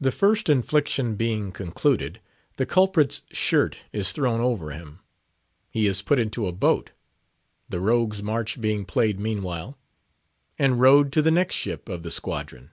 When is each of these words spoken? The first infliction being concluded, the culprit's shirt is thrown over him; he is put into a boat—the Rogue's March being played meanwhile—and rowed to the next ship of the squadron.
The 0.00 0.12
first 0.12 0.48
infliction 0.48 1.16
being 1.16 1.50
concluded, 1.50 2.20
the 2.54 2.64
culprit's 2.64 3.22
shirt 3.32 3.78
is 3.92 4.12
thrown 4.12 4.40
over 4.40 4.70
him; 4.70 5.00
he 5.68 5.88
is 5.88 6.02
put 6.02 6.20
into 6.20 6.46
a 6.46 6.52
boat—the 6.52 7.80
Rogue's 7.80 8.22
March 8.22 8.60
being 8.60 8.84
played 8.84 9.18
meanwhile—and 9.18 10.80
rowed 10.80 11.10
to 11.14 11.20
the 11.20 11.32
next 11.32 11.56
ship 11.56 11.88
of 11.88 12.04
the 12.04 12.12
squadron. 12.12 12.70